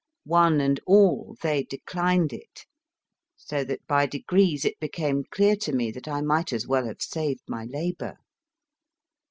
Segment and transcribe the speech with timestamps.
[0.25, 2.65] One and all they de clined it,
[3.37, 7.03] so that by degrees it became clear to me that I might as well have
[7.03, 8.17] saved my labour.